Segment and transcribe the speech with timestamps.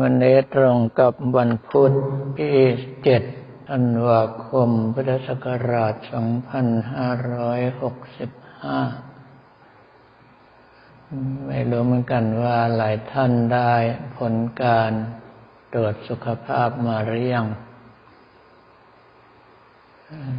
[0.00, 1.92] วันนี้ตรงกับวันพุธ
[2.38, 2.56] ที่
[3.04, 3.22] เจ็ด
[3.70, 6.04] ธันวาคม พุทธศักราช 2565
[11.46, 13.74] ไม่รู้เหมือนกันว่าหลายท่านได้
[14.16, 14.92] ผลการ
[15.72, 17.46] ตรวจสุขภาพมาหรือยัง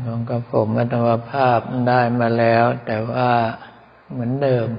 [0.01, 1.59] หลวงกับผมอัตวภาพ
[1.89, 3.31] ได้มาแล้ว แต่ว่า
[4.11, 4.69] เหมือนเดิม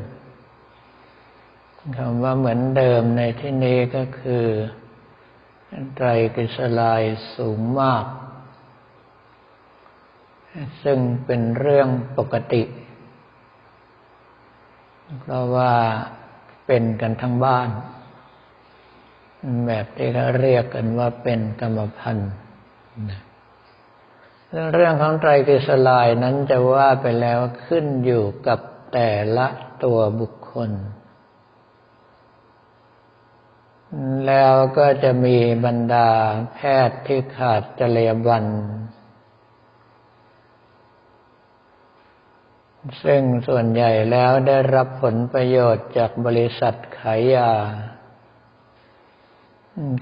[1.97, 4.47] คำว่าเหมือนเดิมในที่นี้ก็คือ
[5.95, 7.03] ไตรกฤษลาย
[7.37, 8.05] สูงมาก
[10.83, 11.89] ซึ่งเป็นเรื่อง
[12.19, 12.63] ปกติ
[15.21, 15.73] เพราะว่า
[16.67, 17.69] เป็นกันทั้งบ้าน
[19.67, 22.33] แบบที่เขาเรียกกันว่าเป็นกรรมพันธุ์
[24.75, 28.59] เรื่องของไตรกฤษลายนั้นจะว่าไปแล้วขึ้นอยู่กับ
[28.93, 29.47] แต่ละ
[29.85, 30.71] ตัวบุคคล
[34.27, 36.09] แล้วก็จะมีบรรดา
[36.55, 38.45] แพทย์ที่ขาดจริยบัน
[43.05, 47.53] ซึ่งส่วนใหญ่แล้วได้รับผลประโยชน์จากบริษัทขายยา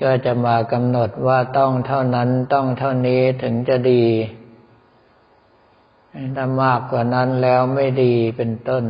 [0.03, 4.05] ก็จะมากำหนดว่าต้องเท่านั้นต้องเท่านี้ถึงจะดี
[6.37, 8.85] ถ้ามากกว่านั้นแล้วไม่ดีเป็นต้น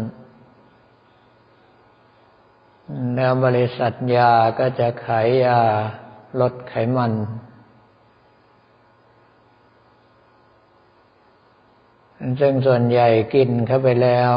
[3.15, 5.61] แล้วบริษัทยาก็จะขายยา
[6.41, 7.13] ลดไขมัน
[12.41, 14.33] ซึ่งส่วนใหญ่กินเข้าไปแล้ว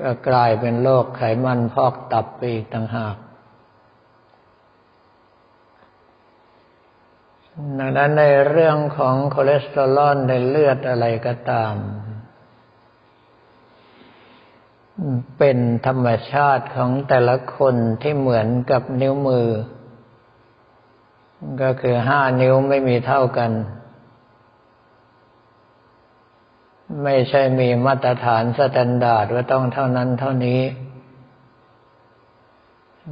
[0.00, 3.16] ก็กลายเป็นโรคไขมันพอกตับไปอีกต่างหาก
[7.78, 11.74] ดังนั้นในเรื่องของคอเลสเตอรอลในเลือดอะไรก็ตาม
[15.38, 19.48] เป็นธรรมชาติของแต่ละคนที่เหมือนกับนิ้วมือ
[21.62, 23.52] ก็คือห้านิ้วไม่มีเท่ากัน
[27.02, 30.62] ไม่ใช่มีมาตรฐาน standard ว่าต้องเท่านั้นเท่านี้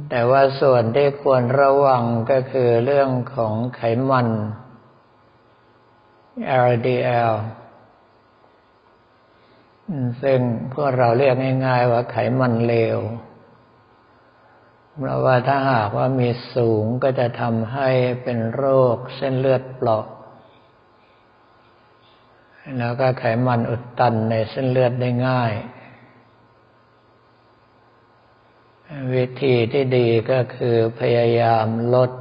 [0.09, 4.27] แต่ว่าส่วนที่ควรระวังก็คือเรื่องของไขมัน
[6.67, 7.33] LDL
[10.21, 10.39] ซึ่ง
[10.73, 11.35] พวกเราเรียก
[11.65, 12.99] ง่ายๆว่าไขมันเลว
[14.97, 17.89] เพราะว่าถ้าหากว่ามีสูงก็จะทำให้
[18.23, 20.05] เป็นโรคเส้นเลือดเปราะ
[22.77, 25.53] แล้วก็ไขมันอุดตันในเส้นเลือดได้ง่าย
[29.13, 32.11] วิธีที่ดีก็คือพยายามลด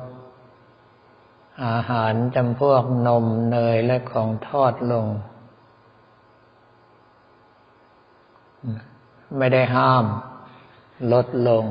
[1.67, 5.06] อาหารจำพวกนมเนยและของทอดลง
[9.39, 10.05] ไม่ได้ห้าม
[11.13, 11.65] ลดลง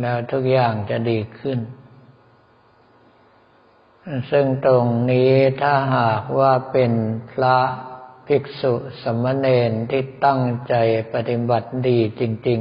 [0.00, 1.58] แล้วทุกอย่างจะดีขึ้น
[4.30, 5.32] ซึ่งตรงนี้
[5.62, 6.92] ถ้าหากว่าเป็น
[7.30, 7.58] พระ
[8.26, 10.74] ภิกษุสมณเณรที่ตั้งใจ
[11.14, 12.60] ปฏิบัติดีจริง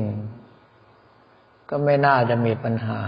[0.85, 3.01] ๆ ก็ไม่น่าจะมีปัญหา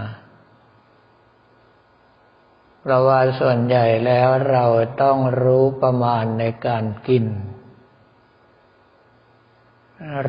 [2.80, 4.66] เพราะว่าส่วนใหญ่แล้วเรา
[5.02, 7.24] ต้องรู้ประมาณในการกิน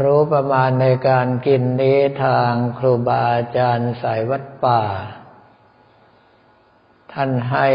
[0.01, 4.83] รู้ประมาณในการกินนี้ทางครูบาอาจารย์สายวัดป่า
[7.13, 7.67] ท่านให้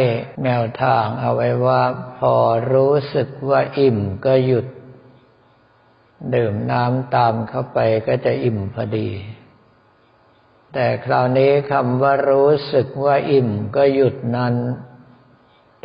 [0.44, 1.82] แนวทางเอาไว้ว่า
[2.18, 2.34] พอ
[2.72, 4.66] รู้สึกว่าอิ่มก็หยุด
[6.34, 9.10] ดื่มน้ำตามเข้าไปก็จะอิ่มพอดี
[10.72, 14.54] แต่คราวนี้คำว่ารู้สึกว่าอิ่มก็หยุดนั้น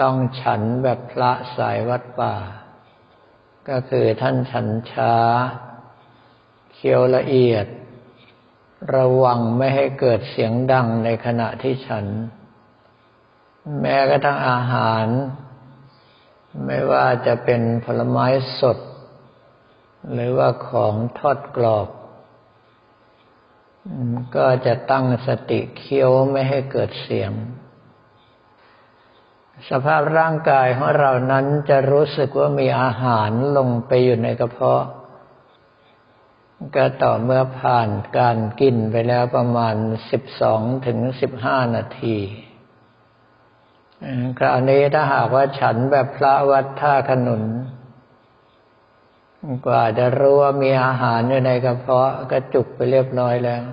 [0.01, 2.35] ต้องฉันแบบพระสายวัดป่า
[3.69, 5.15] ก็คือท่านฉันช้า
[6.83, 7.65] เคี้ยวละเอียด
[8.95, 12.05] ระวังไม่ให้เกิดเสียงดังในขณะที่ฉัน
[13.79, 15.05] แม้กระทั่งอาหาร
[16.65, 18.27] ไม่ว่าจะเป็นผลไม้
[18.59, 18.77] สด
[20.13, 21.87] หรือว่าของทอดกรอบ
[24.35, 27.31] ก็จะตั้งสติเคี้ยวไม่ให้เกิดเสียง
[29.69, 34.83] สภาพร่างกายของเรานั้นจะรู้สึกว่ามีอาหารลงไปอยู่ในกระเพาะ
[36.75, 39.75] ก็ต่อเมื่อผ่านการกินไปแล้วประมาณ
[40.11, 42.17] สิบสองถึงสิบห้านาที
[44.37, 47.43] คราวนี้ถ้าหากว่าฉันแบบพระวัดท่าขนุน
[49.67, 53.63] กว่าจะรู้ว่ามีอาหารอยู่ในกระเพาะก็จุกไปเรียบร้อยแล้ว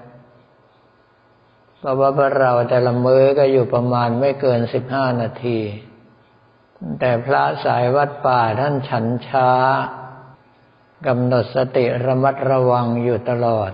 [1.79, 5.58] เพราะว่าเราแต่ละมื้อก็อยู่ประมาณไม่เกินสิบห้านาที
[7.00, 9.50] แต่พระสายวัดป่าท่านฉันช้า
[11.06, 13.73] กำหนดสติระมัดระวังอยู่ตลอด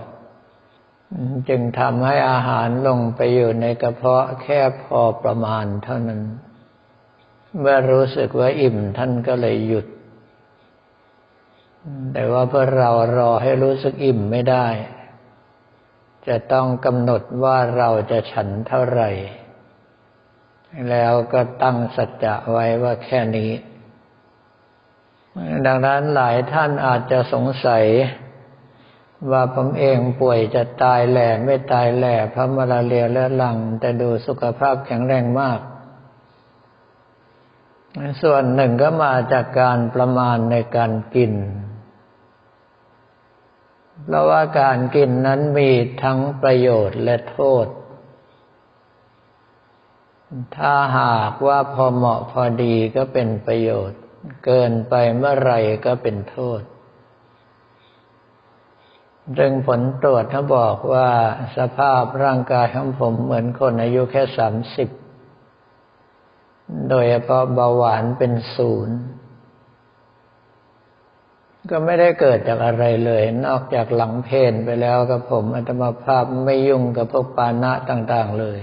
[1.49, 6.21] จึงทำให้อาหารลงไปอยู่ในกระเพาะแค่พอประมาณเท่านั้น
[7.59, 9.85] เมื่อรู้สึกว่าอิ่มท่านก็เลยหยุด
[12.13, 14.67] แต่ว่าเพื่อเรารอให้รู้สึกอิ่มไม่ได้
[16.27, 19.09] จะต้องกำหนดว่าเราจะฉันเท่าไหร่
[20.89, 23.51] แล้วก็ตั้งสัจจะไว้ว่าแค่นี้
[25.65, 27.85] ดังนั้นหลายท่านอาจจะสงสัย
[29.31, 35.59] ว่าผมเองป่วยจะตายแหล่ไม่ตายแหล่พระมาลาเรียและหลัง แต่ดูสุขภาพแข็งแรงมาก
[38.21, 41.33] ส่วนหนึ่งก็มาจากการประมาณในการกิน
[44.03, 45.69] เพราะว่าการกินนั้นมี
[46.03, 47.67] ทั้งประโยชน์และโทษ
[50.57, 53.99] ถ้าหากว่าพอเหมาะพอดีก็เป็นประโยชน์
[54.45, 55.53] เกินไปเมื่อไร
[55.85, 56.61] ก็เป็นโทษ
[59.37, 61.09] ซึ่งผลตรวจเขาบอกว่า
[61.57, 64.89] สภาพร่างกายของผมเหมือนคนอายุแค่สามสิบ
[66.89, 68.97] โดยเฉพาะเบาหวานเป็นศูนย์
[71.69, 78.59] ก็ไม่ได้เกิดจากอะไรเลย นอกจากหลังเพนไปแล้วกับผมอัตมาภาพไม่ยุ่งกับพวกปานะต่าง ๆเลย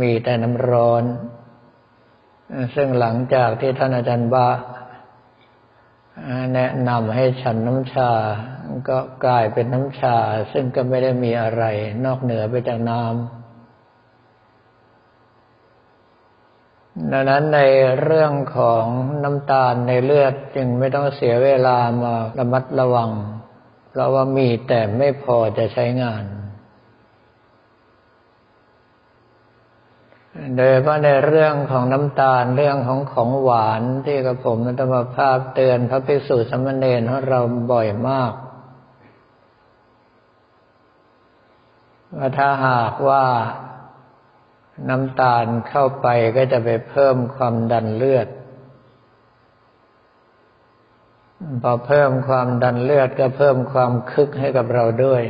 [0.00, 1.04] มีแต่น้ำร้อน
[2.74, 4.48] ซึ่งหลังจากที่ท่านอาจารย์บา
[6.54, 8.10] แนะนำให้ฉันน้ำชา
[8.88, 10.16] ก็กลายเป็นน้ำชา
[10.52, 11.64] ซึ่งก็ไม่ได้มีอะไร
[12.04, 13.12] นอกเหนือไปจากน้ำ
[17.12, 17.60] ดังนั้นใน
[18.02, 18.84] เรื่องของ
[19.24, 23.10] น้ำตาลในเลือดจึงไม่ต้องเสียเวลามาระมัดระวัง
[23.90, 26.24] เพราะว่ามีแต่ไม่พอจะใช้งาน
[30.56, 37.40] โดยเพราะในเรื่องของน้ำตาลเรื่องของของหวานที่กระผมนัตมภาพเตือนพระภิกษุสมณเณรของเรา
[37.72, 38.32] บ่อยมาก
[42.16, 43.24] ว่าถ้าหากว่า
[44.88, 46.06] น้ำตาลเข้าไป
[46.36, 48.28] ก็จะไปเพิ่มความดันเลือด
[51.62, 55.22] พอเพิ่มความดันเลือดก็เพิ่มความคึกให้กับเราด้วย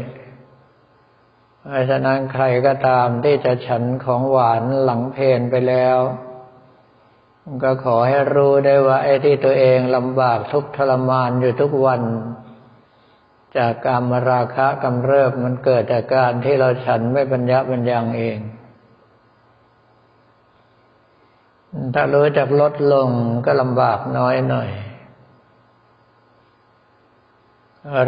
[1.64, 5.98] เพราะฉะนั้นใครก็ตามที่จะฉันของหวานหลังเพนไปแล้ว
[7.62, 12.02] ก็ขอให้รู้ได้ว่าไอ้ที่ตัวเองลำบากทุกทรมานอยู่ทุกวัน
[13.58, 18.38] จากการมราคะกำเริบมันเกิดจากการที่เราฉันไม่ปัญญาปัญญังเอง
[21.94, 23.08] ถ้ารู้จักลดลง
[23.46, 24.70] ก็ลำบากน้อยหน่อย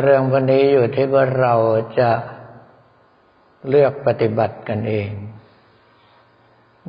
[0.00, 1.54] เรื่องวันนี้อยู่ที่ว่าเรา
[1.98, 2.10] จะ
[3.68, 5.10] เลือกปฏิบัติกันเอง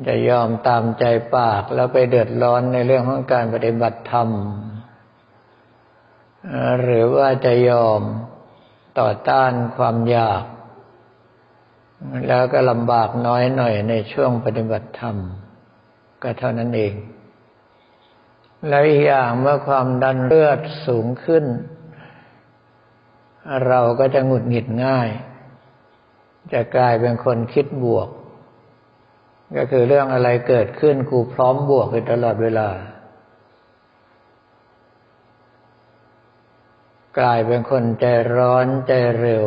[0.06, 1.04] จะยอมตามใจ
[1.36, 4.28] ปากแล้วไปเดือดร้อนในเรื่องของการปฏิบัติธรรม
[6.82, 8.00] หรือว่าจะยอม
[9.00, 10.44] ต่อต้านความอยาก
[12.28, 15.16] แล้วก็ลำบากน้อยหน่อยในช่วงปฏิบัติธรรม
[16.22, 16.94] ก็เท่านั้นเอง
[18.68, 21.44] แล้วอีกอย่างเมื่อความดันเลือดสูงขึ้น
[23.66, 25.08] เราก็จะหงุดหงิดง่าย
[26.52, 28.08] จะกลายเป็นคนคิดบวก
[29.56, 32.68] ก็คือเรื่องอะไรเกิดขึ้นกูพร้อมบวกอยู่ตลอดเวลา
[37.18, 38.04] กลายเป็นคนใจ
[38.36, 39.46] ร้อนใจเร็ว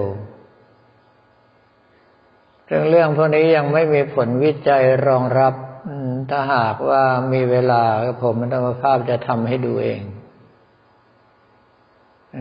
[2.68, 5.54] เรื่องเรื่องพวกนี้ยังไม่มีผลวิจัยรองรับ
[6.30, 7.82] ถ้าหากว่ามีเวลา
[8.22, 10.02] ผมมันธรรมภาพจะทำให้ดูเอง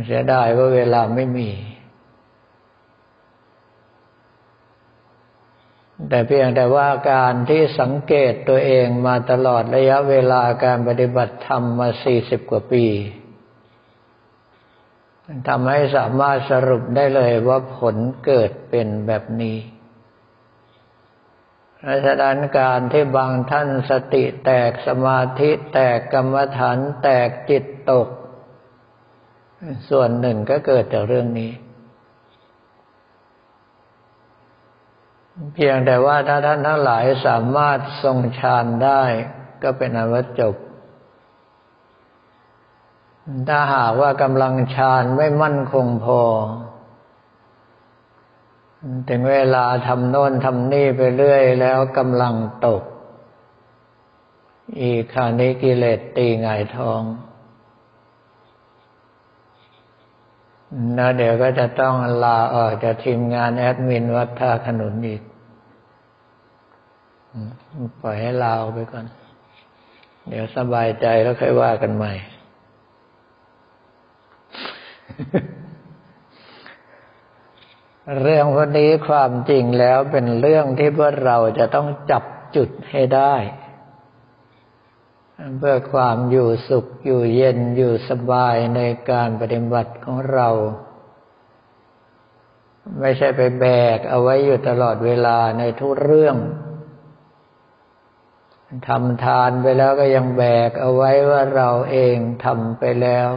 [0.07, 1.51] เสียดายว่าเวลาไม่มี
[6.09, 12.87] แต่เพียงแต่ว่าการที่สังเกตตัวเองมาตลอดระยะเวลาการปฏิบัติธรรมมาสี่สิบกว่าปี
[15.49, 19.57] ทำให้สามารถสรุปได้เลยว่าผลเกิดเป็นแบบนี้
[21.89, 28.09] ราะนั้นการที่บางท่านสติแตกสมาธิแตกกรรมฐานแตกจิตตก
[29.91, 31.51] ส่วนหนึ่งก็เกิดจากเรื่องนี้
[35.55, 39.03] เพียงแต่ว่าถ้าท่านทั้งหลายสามารถทรงฌานได้
[39.63, 40.55] ก็เป็นอวัจบ
[43.49, 46.23] ถ้าหากว่ากำลังฌานไม่มั่นคงพอ
[49.09, 52.35] ถึงเวลาทำโน่นทำนี่ไปเรื่อยแล้วกำลัง
[52.67, 52.83] ตก
[54.81, 57.03] อีกคราวนี้กิเลสตีไงทอง
[60.95, 61.95] แล้วเดี๋ยวก็จะต้อง
[62.25, 65.23] ลาออกจากทีมงานแอดมินวัดท่าขนุนอีก
[68.01, 69.05] ปล่อยให้ลาออกไปก่อน
[70.29, 72.13] เดี๋ยวสบายใจแล้วค่อยว่ากันใหม่
[78.23, 82.25] เรื่องวันนี้ความจริงแล้วเป็นเรื่องที่พวกเราจะต้องจับ
[82.57, 83.35] จุดให้ได้
[85.59, 90.49] เพื่อความอยู่สุขอยู่เย็นอยู่สบายในการปฏิบัติของเรา
[93.01, 96.37] ไม่ใช่ไปแบกเอาไว้อยู่ตลอดเวลาในทุกเรื่อง
[98.89, 103.29] ทำทานไปแล้วก็ยังแบกเอาไว้ว่าเราเองทำไปแล้ว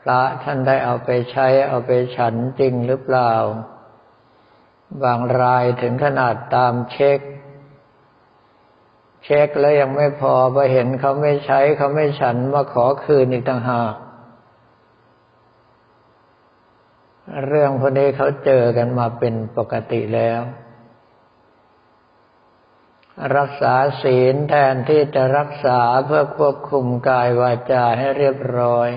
[0.00, 3.32] พระท่านได้เอาไปใช้เอาไปฉันจริงหรือเปล่า
[5.02, 7.20] บางรายถึงขนาดตามเช็ค
[9.24, 13.94] เช็คแล้วยังไม่พอพอเห็นเขาไม่ใช้เขาไม่ฉันมาขอคืนอีกต่างหาก
[17.46, 20.40] เรื่องพวกนี้เขาเจอกันมาเป็นปกติแล้ว
[23.36, 28.90] รักษาศีลแทนที่จะรักษาเพื่อควบคุมกายวาจาให้เรียบร้อย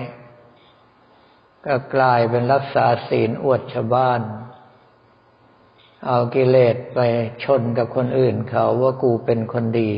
[1.66, 4.20] ก็กลายเป็นรักษาศีลอวดชาวบ้าน
[6.06, 6.98] เอากิเลสไป
[7.44, 9.94] ชนกับคนอื่นเขาว่ากูเป็นคนดี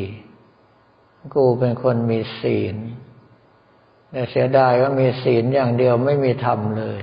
[1.36, 2.76] กูเป็นคนมีศีล
[4.10, 7.02] แต่เสียดายว่ามีศีลอย่างเดียวไม่มีธรรมเลย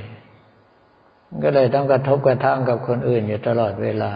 [1.43, 4.13] ก็เลยต้องกระทบกระทั่งกับคนอื่นอยู่ตลอดเวลา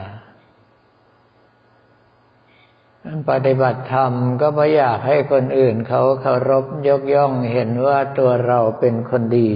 [3.30, 9.52] ปฏิบัติธรรมก็ไม่อยากให้คนอื่นเขาเคารพยกย่องเห็นว่าตัวเราเป็นคนดี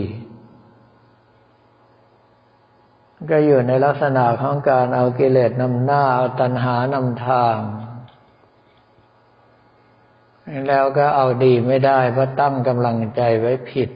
[3.32, 7.58] ก็อยู่ในลักษณะของการเอากิเลสนำหน้าเอาตัณหานำทาง
[10.68, 13.90] แล้วก็เอาดีไม่ได้เพราะตั้งกำลังใจไว้ผิด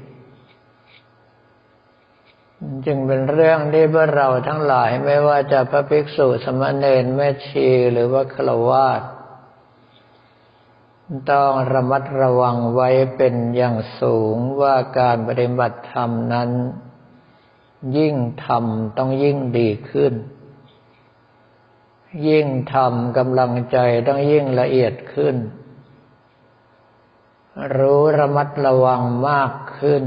[2.86, 9.02] จึงเป็นเรื่องที่เมื่อเราทั้งหลายไม่ว่าจะพระภิกษุสมณเณรแม่ชีหรือว่าฆราวาส
[11.32, 16.50] ต้องระมัดระวังไว้เป็นอย่างสูงว่าการปฏิบัติธรรมนั้น
[17.98, 18.16] ยิ่ง
[18.46, 20.14] ทำต้องยิ่งดีขึ้น
[22.28, 23.78] ยิ่งทำกำลังใจ
[24.08, 25.36] ต้องยิ่งละเอียดขึ้น
[27.78, 30.04] รู้ระมัดระวังมากขึ้น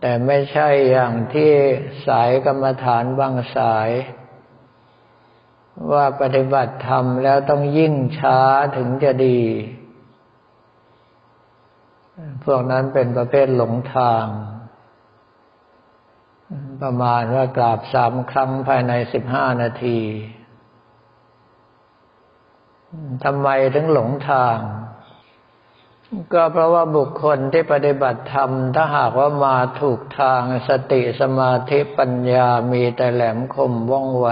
[0.00, 1.50] แต่ไม่ใช่อย่างที่
[2.06, 3.90] สายกรรมฐานบางสาย
[5.92, 8.38] ว่าปฏิบัติธรรมแล้วต้องยิ่งช้า
[8.76, 9.40] ถึงจะดี
[12.44, 14.24] พวกนั้นเป็นประเภทหลงทาง
[16.82, 20.00] ประมาณว่ากราบสามครั้งภายในสิบห้านาที
[23.24, 24.58] ทำไมถึงหลงทาง
[26.32, 34.28] ก็เพราะว่าบุคคลที่ปฏิบัติธรรม ถ้าหากว่ามาถูกทางสติสมาธิปัญญามีแต่แหลมคมว่องไว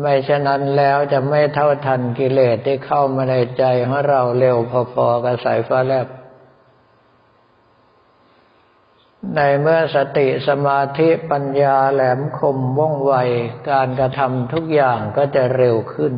[0.00, 4.56] ไม่ฉะนั้นแล้วจะไม่เท่าทันกิเลสที่เข้ามาในใจของเราเร็ว
[4.94, 6.08] พอๆกับสายฟ้าแลบ
[9.34, 13.14] ในเมื่อสติสมาธิปัญญาแหลมคมว่องไว
[13.70, 16.12] การกระทำทุกอย่างก็จะเร็วขึ้น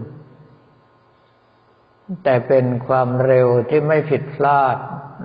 [2.25, 4.77] แต่เป็นความเร็วที่ไม่ผิดพลาด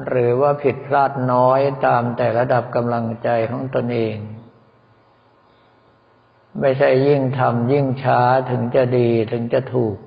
[0.10, 4.16] หรือว่าผิดพลาดน้อยตามแต่ระดับกำลังใจของตนเอง
[6.60, 9.98] ไม่ใช่ยิ่งทำยิ่งช้าถึงจะดีถึงจะถูก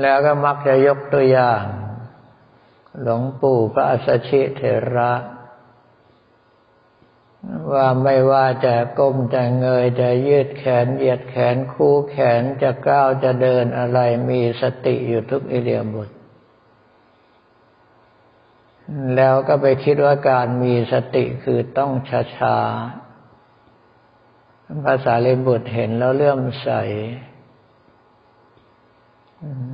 [0.00, 1.64] แล้วก็มักจะยกตัวอย่าง
[3.02, 4.62] หลวงปู่พระอัสชิเถ
[4.96, 5.12] ระ
[7.72, 13.98] ว่าไม่ว่าจะก้มจะเงยจะยืดแขนเหยียดแขนคู่แขนจะก้าวจะเดินอะไร
[14.30, 16.08] มีสติอยู่ทุกอิเลียบท
[19.16, 21.92] แล้วก็ไปคิดว่าการมีสติคือต้อง
[22.36, 23.07] ช้าๆ
[24.86, 26.70] ภาษาเลบุตรเห็นแล้วเลื่อมใส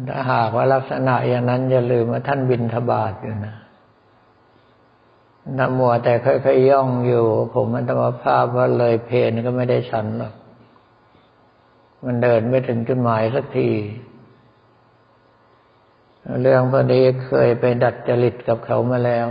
[0.09, 3.57] ถ้าหากว่าลักษณะอย่างนั้นอย่าลืมว่าท่านบินทบาทอยู่นะ
[5.59, 10.35] นมัวแต่ค่อยๆย่องอยู่ ผมมันธรรมภาพว่าเลยเพนก็ไม่ได้ฉันหรอก
[12.05, 13.71] มันเดินไม่ถึงจุดหมายสักที
[16.43, 19.27] เรื่องพอดีเคยไปดัดจริตกับเขามาแล้ว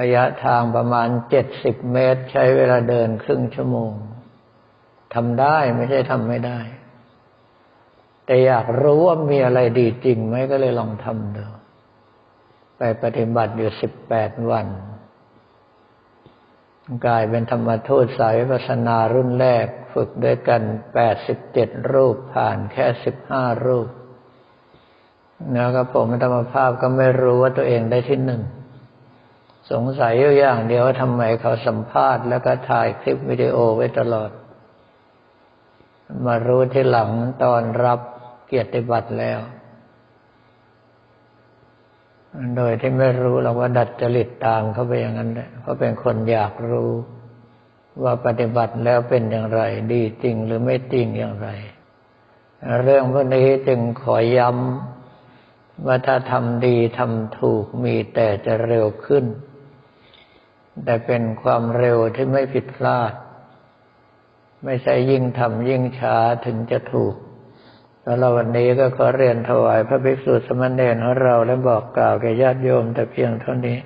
[0.00, 3.92] ระยะทางประมาณเจ็ดสิบเมตร ใช้เวลาเดินครึ่งชั่วโมง
[5.14, 6.60] ทำได้ไม่ใช่ทำไม่ได้
[8.26, 11.46] แต่อยากรู้ว่ามีอะไรดีจริงไหมก็เลยลองทำดู
[12.76, 14.66] ไปปฏิบัติอยู่สิบแปดวัน
[17.06, 20.62] กลายเป็นธรรมทูตสายวิปัสนารุ่นแรกฝึกด้วยกัน
[20.94, 23.88] แปดสิบเจ็ดรูปผ่านแค่สิบห้ารูป
[25.52, 28.42] แล้วก็ผมธรรมภาพก็ไม่รู้ว่าตัวเองได้ที่หนึ่ง
[29.70, 34.30] สงสัยอยู่อย่างเดียวว่าทำไมเขาสัมภาษณ์แล้วก็ถ่ายคลิปวิดีโอไว้ตลอด
[36.26, 37.10] มารู้ที่หลัง
[37.42, 38.00] ตอนรับ
[38.46, 39.40] เกียรติบัตรแล้ว
[42.56, 46.90] โดยที่ไม่รู้เราว่าดัดจริตตามเขาไปอย่างนั้นแหละเพราะเป็นคนอยากรู้
[48.02, 51.48] ว่าปฏิบัติแล้วเป็นอย่างไร ดีจริงหรือไม่จริงอย่างไร
[52.82, 59.24] เรื่องพวกนี้จึงขอย้ำว่าถ้าทำดีทำถูกมีแต่จะเร็วขึ้น
[60.84, 63.12] แต่เป็นความเร็วที่ไม่ผิดพลาด
[64.64, 66.16] ไม่ใช่ยิ่งทำยิ่งช้า
[66.46, 67.14] ถึงจะถูก
[68.02, 73.78] แล้ววันนี้ก็ขอเรียนถวายพระภิกษุสมณเณรของเราและบอกกล่าวแก่ญาติโยมแต่เพียงเท่านี้